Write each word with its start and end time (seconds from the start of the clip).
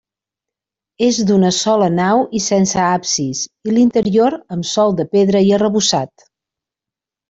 És 1.07 1.19
d'una 1.31 1.51
sola 1.57 1.91
nau 1.99 2.25
i 2.41 2.43
sense 2.47 2.81
absis, 2.87 3.45
i 3.71 3.77
l'interior 3.77 4.41
amb 4.59 4.73
sòl 4.75 5.01
de 5.03 5.11
pedra 5.17 5.47
i 5.51 5.57
arrebossat. 5.63 6.31